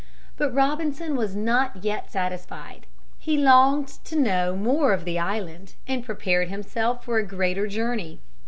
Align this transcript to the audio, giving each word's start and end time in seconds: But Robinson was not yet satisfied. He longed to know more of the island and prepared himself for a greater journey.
But 0.35 0.51
Robinson 0.51 1.15
was 1.15 1.35
not 1.35 1.83
yet 1.85 2.11
satisfied. 2.11 2.87
He 3.19 3.37
longed 3.37 3.87
to 4.05 4.15
know 4.19 4.55
more 4.55 4.93
of 4.93 5.05
the 5.05 5.19
island 5.19 5.75
and 5.87 6.03
prepared 6.03 6.47
himself 6.49 7.03
for 7.05 7.19
a 7.19 7.23
greater 7.23 7.67
journey. 7.67 8.19